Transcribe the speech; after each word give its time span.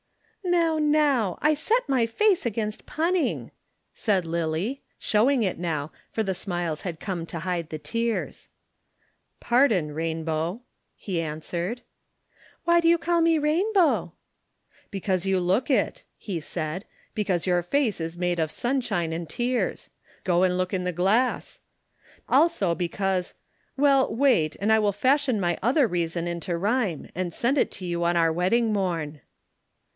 "Now, 0.43 0.79
now! 0.79 1.37
I 1.41 1.53
set 1.53 1.87
my 1.87 2.05
face 2.07 2.43
against 2.47 2.87
punning!" 2.87 3.51
said 3.93 4.25
Lillie, 4.25 4.81
showing 4.97 5.43
it 5.43 5.59
now, 5.59 5.91
for 6.11 6.23
the 6.23 6.33
smiles 6.33 6.81
had 6.81 6.99
come 6.99 7.25
to 7.27 7.39
hide 7.39 7.69
the 7.69 7.77
tears. 7.77 8.49
"Pardon, 9.39 9.93
Rainbow," 9.93 10.61
he 10.97 11.21
answered. 11.21 11.83
"Why 12.65 12.79
do 12.81 12.87
you 12.89 12.97
call 12.97 13.21
me 13.21 13.37
Rainbow?" 13.37 14.13
"Because 14.89 15.25
you 15.27 15.39
look 15.39 15.69
it," 15.69 16.03
he 16.17 16.39
said. 16.41 16.83
"Because 17.13 17.47
your 17.47 17.61
face 17.61 18.01
is 18.01 18.17
made 18.17 18.39
of 18.39 18.49
sunshine 18.51 19.13
and 19.13 19.29
tears. 19.29 19.89
Go 20.23 20.41
and 20.41 20.57
look 20.57 20.73
in 20.73 20.83
the 20.83 20.91
glass. 20.91 21.59
Also 22.27 22.73
because 22.73 23.35
well, 23.77 24.13
wait 24.13 24.57
and 24.59 24.73
I 24.73 24.79
will 24.79 24.91
fashion 24.93 25.39
my 25.39 25.59
other 25.61 25.87
reason 25.87 26.27
into 26.27 26.57
rhyme 26.57 27.09
and 27.13 27.31
send 27.31 27.57
it 27.59 27.79
you 27.79 28.03
on 28.03 28.17
our 28.17 28.33
wedding 28.33 28.73
morn." 28.73 29.21